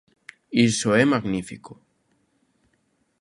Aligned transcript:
Iso 0.69 0.89
é 1.01 1.03
magnífico. 1.13 1.73